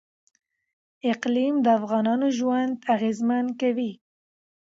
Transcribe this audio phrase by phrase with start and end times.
[1.11, 3.91] اقلیم د افغانانو ژوند اغېزمن کوي.